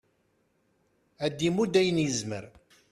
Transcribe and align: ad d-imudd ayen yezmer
ad 1.25 1.33
d-imudd 1.37 1.73
ayen 1.79 2.03
yezmer 2.03 2.45